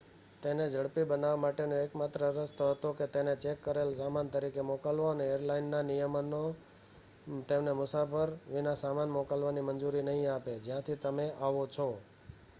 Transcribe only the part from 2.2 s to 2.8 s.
રસ્તો